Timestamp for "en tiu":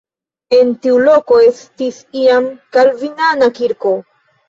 0.59-0.97